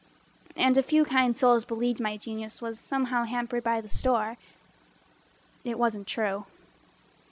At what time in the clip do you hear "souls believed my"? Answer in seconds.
1.37-2.17